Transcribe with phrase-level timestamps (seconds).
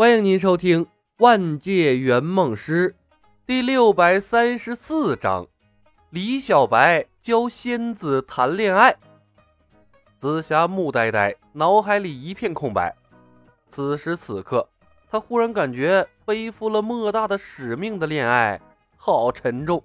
[0.00, 0.86] 欢迎您收听
[1.18, 2.92] 《万界圆梦师》
[3.44, 5.46] 第六百三十四章：
[6.08, 8.96] 李小白教仙子谈恋爱。
[10.16, 12.96] 紫霞木呆呆，脑海里一片空白。
[13.68, 14.66] 此时此刻，
[15.10, 18.58] 她忽然感觉背负了莫大的使命的恋爱
[18.96, 19.84] 好沉重，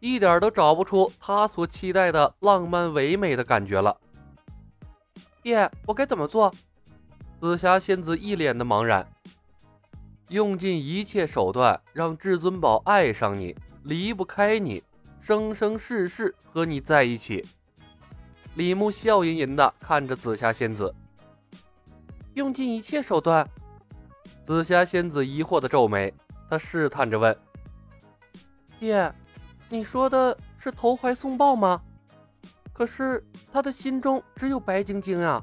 [0.00, 3.94] 一点都找不出他所期待的浪漫唯美的感觉了。
[5.42, 6.50] 爹，我该怎么做？
[7.38, 9.06] 紫霞仙子一脸的茫然。
[10.34, 14.82] 用尽一切手段让至尊宝爱上你，离不开你，
[15.20, 17.46] 生生世世和你在一起。
[18.56, 20.92] 李牧笑吟吟地看着紫霞仙子。
[22.32, 23.48] 用尽一切手段。
[24.44, 26.12] 紫霞仙子疑惑的皱眉，
[26.50, 27.38] 她试探着问
[28.80, 29.14] ：“爹，
[29.68, 31.80] 你说的是投怀送抱吗？
[32.72, 35.40] 可是他的心中只有白晶晶啊。”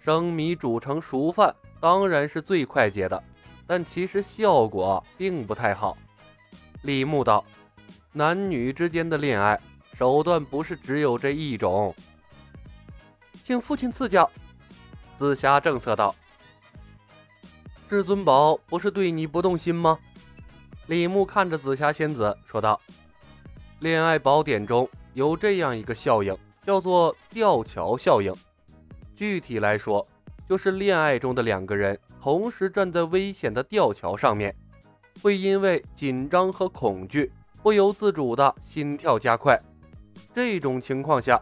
[0.00, 3.22] 生米煮成熟饭，当然是最快捷的，
[3.72, 5.96] 但其实效果并不太好。
[6.82, 7.42] 李牧道
[8.12, 9.58] ：“男女之间的恋爱
[9.94, 11.94] 手段不是只有这一种。”
[13.42, 14.30] 请父亲赐教。
[15.16, 16.14] 紫霞正色道
[17.88, 19.98] ：“至尊宝不是对你不动心吗？”
[20.88, 22.78] 李牧看着紫霞仙子说道
[23.80, 28.34] ：“恋爱宝典中有这样一个效应，叫做吊桥效应。
[29.16, 30.06] 具体来说，
[30.48, 34.54] 就是恋爱中的两个人同时站在危险的吊桥上面，
[35.22, 39.60] 会因为紧张和恐惧，不由自主的心跳加快。
[40.34, 41.40] 这种情况下，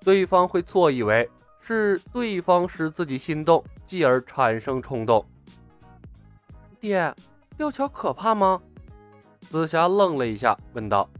[0.00, 1.28] 对方会错以为……”
[1.68, 5.26] 是对方使自己心动，继而产生冲动。
[6.78, 7.12] 爹，
[7.56, 8.62] 吊桥可怕吗？
[9.50, 11.10] 紫霞愣了一下，问道：“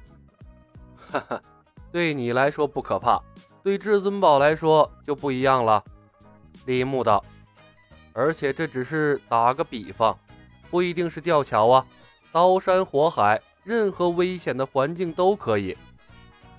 [1.10, 1.42] 哈哈，
[1.90, 3.20] 对你来说不可怕，
[3.60, 5.82] 对至尊宝来说就不一样了。”
[6.66, 7.24] 李牧道
[8.12, 10.16] ：“而且这只是打个比方，
[10.70, 11.86] 不一定是吊桥啊，
[12.30, 15.76] 刀山火海，任何危险的环境都可以。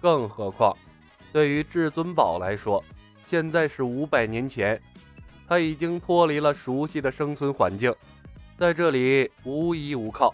[0.01, 0.75] 更何况，
[1.31, 2.83] 对于至尊宝来说。”
[3.29, 4.81] 现在是五百年前，
[5.49, 7.93] 他已经脱离了熟悉的生存环境，
[8.57, 10.33] 在这里无依无靠。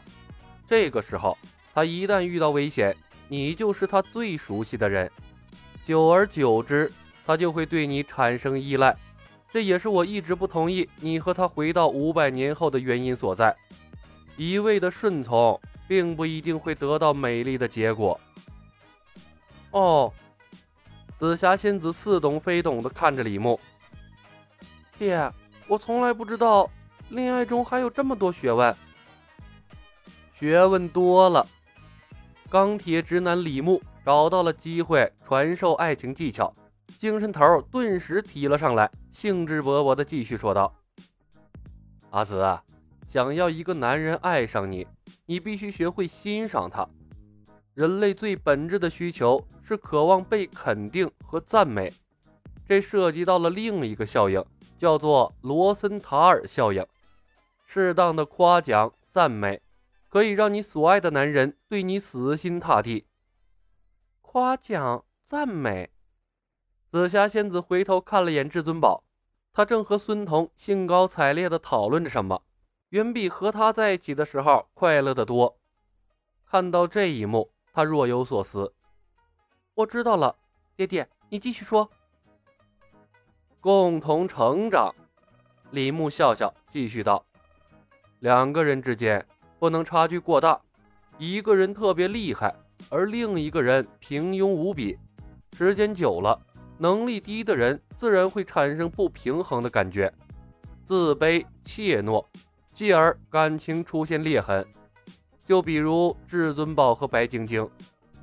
[0.67, 1.35] 这个时候，
[1.73, 2.95] 他一旦遇到危险，
[3.27, 5.11] 你就是他最熟悉的人，
[5.83, 6.91] 久而久之，
[7.25, 8.95] 他就会对你产生依赖。
[9.53, 13.55] 这也是我一直不同意你和他回到五百年后的原因所在。
[14.35, 18.19] 一味的顺从，并不一定会得到美丽的结果。
[19.69, 20.11] 哦。
[21.19, 23.57] 紫霞仙子似懂非懂地看着李牧，
[24.97, 25.31] 爹，
[25.67, 26.69] 我从来不知道
[27.09, 28.75] 恋爱中还有这么多学问。
[30.37, 31.47] 学问多了，
[32.49, 36.53] 钢铁直男李牧找到了机会传授爱情技巧，
[36.97, 40.73] 精神头顿时提了上来，兴致勃勃地继续说道
[42.11, 42.43] ：“阿紫，
[43.07, 44.87] 想要一个男人爱上你，
[45.25, 46.87] 你必须学会欣赏他。”
[47.73, 51.91] 人类最本质的需求是渴望被肯定和赞美，
[52.67, 54.43] 这涉及到了另一个效应，
[54.77, 56.85] 叫做罗森塔尔效应。
[57.65, 59.59] 适当的夸奖、赞美，
[60.07, 63.07] 可以让你所爱的男人对你死心塌地。
[64.21, 65.89] 夸奖、赞美。
[66.93, 69.03] 紫霞仙子回头看了眼至尊宝，
[69.51, 72.43] 他正和孙彤兴高采烈地讨论着什么，
[72.89, 75.57] 远比和他在一起的时候快乐得多。
[76.45, 77.51] 看到这一幕。
[77.73, 78.71] 他若有所思，
[79.73, 80.35] 我知道了，
[80.75, 81.89] 爹爹，你继续说。
[83.59, 84.93] 共同成长，
[85.71, 87.25] 李牧笑笑，继续道
[88.21, 89.25] ：“两个人之间
[89.57, 90.61] 不能差距过大，
[91.17, 92.53] 一个人特别厉害，
[92.91, 94.99] 而另一个人平庸无比，
[95.57, 96.39] 时间久了，
[96.77, 100.11] 能力低的人自然会产生不平衡的感觉，
[100.85, 102.25] 自卑、怯懦，
[102.73, 104.65] 继而感情出现裂痕。”
[105.45, 107.69] 就比如至尊宝和白晶晶，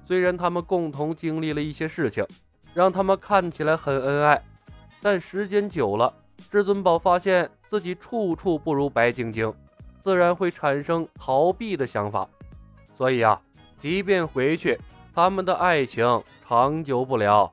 [0.07, 2.27] 虽然他们共同经历了一些事情，
[2.73, 4.43] 让他们看起来很恩爱，
[5.03, 6.15] 但时间久了，
[6.51, 9.53] 至尊宝发现自己处处不如白晶晶，
[10.03, 12.27] 自然会产生逃避的想法。
[12.97, 13.39] 所以啊，
[13.79, 14.79] 即便回去，
[15.15, 17.51] 他们的爱情长久不了。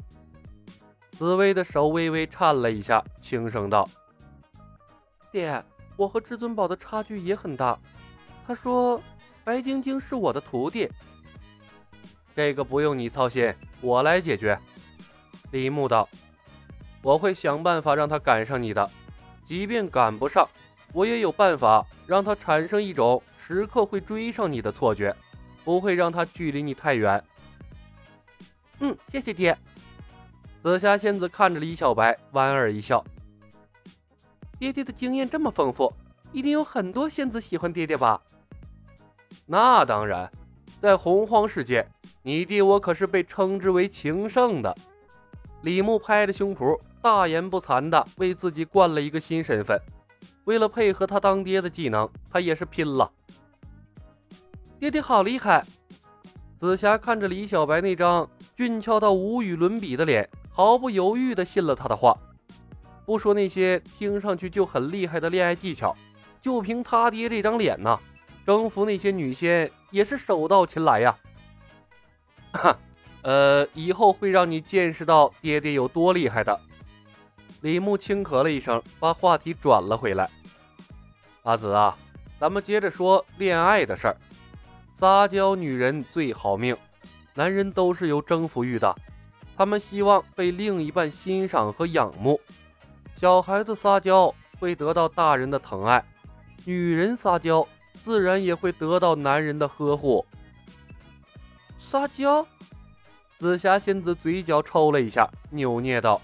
[1.18, 3.90] 紫薇的手微微颤了一下，轻声道
[5.32, 5.64] ：“爹，
[5.96, 7.78] 我和至尊宝的差距也很大。
[8.46, 9.02] 他说。”
[9.48, 10.90] 白晶晶是我的徒弟，
[12.36, 14.60] 这个不用你操心，我来解决。
[15.52, 16.10] 李牧道
[17.02, 18.92] ：“我会想办法让他赶上你的，
[19.46, 20.46] 即便赶不上，
[20.92, 25.16] 我也有办法让他产生一种时刻会追上你的错觉，
[25.64, 27.24] 不会让他距离你太远。”
[28.84, 29.58] 嗯，谢谢爹。
[30.68, 33.02] 紫霞仙子看着李小白，莞尔一笑
[34.60, 35.94] ：“爹爹的经验这么丰富，
[36.34, 38.22] 一定有很多仙子喜欢爹爹吧？
[39.46, 40.30] 那当然，
[40.82, 41.88] 在洪荒世界，
[42.22, 44.76] 你爹我可是被称之为情圣的。
[45.62, 49.80] 李牧拍着胸脯，大言不惭的为自己冠了一个新身份。
[50.44, 53.10] 为了配合他当爹的技能，他也是拼了。
[54.78, 55.66] 爹爹好厉害！
[56.58, 62.18] 紫霞看着李小白那张俊俏到无与伦比的脸，毫不犹豫的信了他的话。
[63.06, 65.96] 不说那些听上去就很厉害的恋爱技巧，
[66.42, 68.00] 就凭他爹这张脸呐，
[68.44, 71.16] 征服那些女仙也是手到擒来呀！
[73.22, 76.60] 呃，以后会让你见识到爹爹有多厉害的。
[77.62, 80.28] 李牧轻咳了一声，把话题转了回来。
[81.44, 81.96] 阿紫啊，
[82.40, 84.18] 咱们接着说恋爱的事儿。
[84.96, 86.76] 撒娇女人最好命，
[87.36, 88.94] 男人都是有征服欲的，
[89.58, 92.40] 他们希望被另一半欣赏和仰慕。
[93.16, 96.06] 小孩子撒娇会得到大人的疼爱，
[96.64, 97.68] 女人撒娇
[98.04, 100.24] 自然也会得到男人的呵护。
[101.80, 102.46] 撒娇，
[103.40, 106.22] 紫霞仙子嘴角抽了一下，扭捏道：“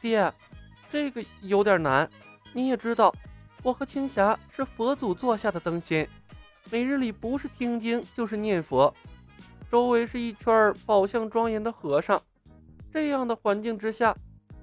[0.00, 0.32] 爹，
[0.90, 2.08] 这个有点难。
[2.54, 3.14] 你也知道，
[3.62, 6.08] 我和青霞是佛祖座下的灯芯，
[6.70, 8.94] 每日里不是听经就是念佛，
[9.72, 12.20] 周围是一圈宝相庄严的和尚，
[12.92, 14.14] 这样的环境之下。”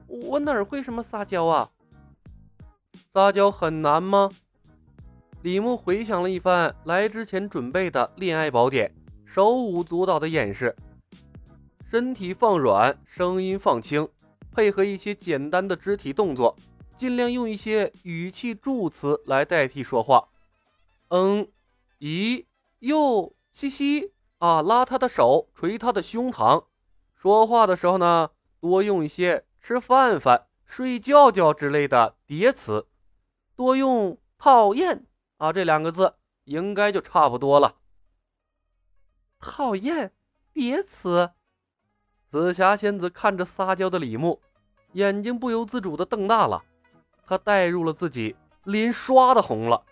[0.06, 1.72] 我哪会什么撒娇啊？
[3.12, 4.30] 撒娇很难吗？
[5.42, 8.94] 李牧回想了一番来之前准备的恋爱宝典，
[9.26, 10.76] 手舞足蹈的演示，
[11.90, 14.08] 身体放软，声音放轻，
[14.52, 16.56] 配合一些简单的肢体动作，
[16.98, 20.30] 尽量用一些语气助词来代替说话。
[21.08, 21.48] 嗯，
[22.00, 22.46] 咦，
[22.80, 26.66] 哟，嘻嘻啊，拉他的手，捶他的胸膛。
[27.14, 29.46] 说话的时候呢，多用一些。
[29.62, 32.88] 吃饭饭、睡觉觉之类的叠词，
[33.58, 35.06] 多用“讨厌”
[35.36, 36.16] 啊这两个字，
[36.46, 37.76] 应该就差不多了。
[39.38, 40.14] 讨厌
[40.54, 41.32] 叠词，
[42.26, 44.42] 紫霞仙子看着撒娇的李牧，
[44.94, 46.64] 眼睛不由自主的瞪大了。
[47.26, 48.34] 她代入了自己，
[48.64, 49.84] 脸唰的红了。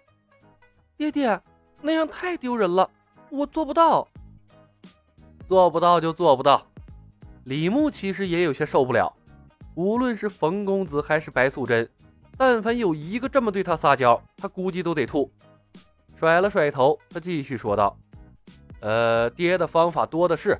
[0.95, 1.41] 爹爹，
[1.81, 2.89] 那样太丢人了，
[3.29, 4.07] 我做不到。
[5.47, 6.65] 做不到就做不到。
[7.45, 9.11] 李牧其实也有些受不了。
[9.75, 11.87] 无论是冯公子还是白素贞，
[12.35, 15.31] 但凡有一个这么对他撒娇，他估计都得吐。
[16.15, 17.95] 甩了甩头，他继续说道
[18.81, 20.59] ：“呃，爹的方法多的是，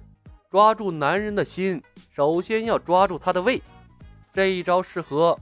[0.50, 1.82] 抓住男人的心，
[2.16, 3.62] 首先要抓住他的胃。
[4.34, 5.38] 这一招适合，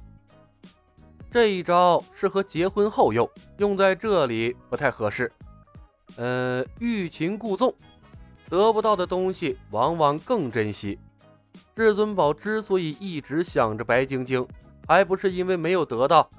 [1.30, 5.30] 这一招适合结婚后用，用在这里不太合适。
[6.15, 7.75] 呃，欲擒故纵，
[8.50, 11.00] 得不到的东西往往更珍惜。”
[11.75, 14.45] 至尊宝之所以一直想着白晶晶，
[14.88, 16.30] 还不是因为没有得到。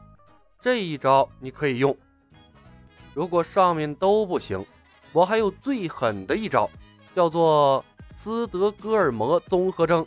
[0.60, 1.96] 这一招你可以用。
[3.14, 4.64] 如果上面都不行，
[5.12, 6.68] 我还有最狠的一招，
[7.14, 10.06] 叫做斯德哥尔摩综合征，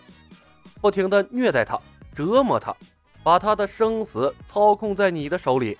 [0.82, 1.80] 不停的虐待他，
[2.14, 2.76] 折磨他，
[3.24, 5.78] 把他的生死操控在你的手里。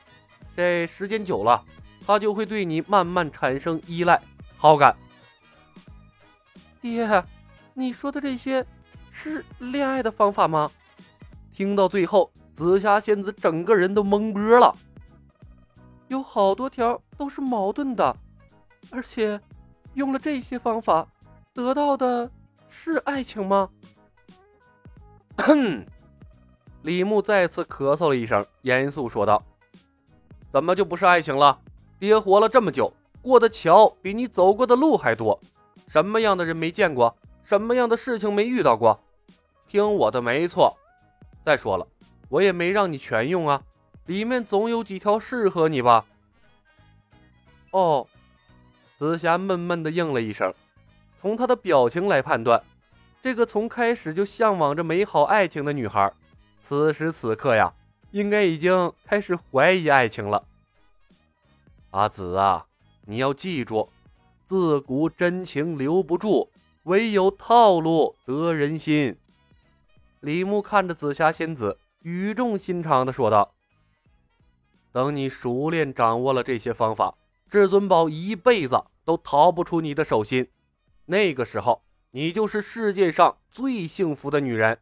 [0.56, 1.64] 这时间久了，
[2.06, 4.22] 他就会对你慢慢产生依赖、
[4.58, 4.96] 好感。
[6.82, 7.24] 爹，
[7.74, 8.66] 你说的这些。
[9.12, 10.70] 是恋爱的方法吗？
[11.52, 14.74] 听到最后，紫霞仙子整个人都懵波了。
[16.10, 18.16] 有好多条都是矛盾的，
[18.92, 19.42] 而且
[19.96, 21.08] 用了这些方法，
[21.54, 22.30] 得到的
[22.70, 23.68] 是爱情吗？
[26.84, 29.44] 李牧再次咳嗽了一声，严肃说道
[30.54, 31.60] ：“怎么就不是爱情了？
[31.98, 35.42] 爹活了这么久，过的桥比你走过的路还多，
[35.90, 37.18] 什么样的人没见过？
[37.44, 38.98] 什么样的事情没遇到过？”
[39.68, 40.78] 听我的没错，
[41.44, 41.86] 再说了，
[42.30, 43.62] 我也没让你全用啊，
[44.06, 46.06] 里面总有几条适合你吧？
[47.72, 48.08] 哦，
[48.98, 50.54] 紫霞闷闷的应了一声。
[51.22, 52.64] 从她的表情来判断，
[53.22, 56.12] 这个从开始就向往着美好爱情的女孩，
[56.62, 57.74] 此时此刻呀，
[58.12, 60.44] 应该已经开始怀疑爱情了。
[61.92, 62.66] 阿紫啊，
[63.06, 63.90] 你要记住，
[64.50, 66.50] 自古真情留不住，
[66.86, 69.16] 唯有套路得人心。
[70.22, 73.54] 李牧看着紫霞仙子，语重心长地说道
[74.92, 77.14] ：“等你熟练掌握了这些方法，
[77.48, 80.48] 至尊宝一辈子都逃不出你的手心。
[81.06, 84.80] 那个时候，你就是世界上最幸福的女人。”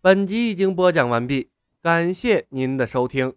[0.00, 1.50] 本集已经播讲完毕，
[1.82, 3.34] 感谢您的收听。